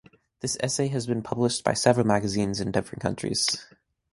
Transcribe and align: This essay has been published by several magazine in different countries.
This 0.39 0.57
essay 0.61 0.87
has 0.87 1.05
been 1.05 1.21
published 1.21 1.63
by 1.63 1.73
several 1.75 2.07
magazine 2.07 2.55
in 2.59 2.71
different 2.71 3.03
countries. 3.03 3.67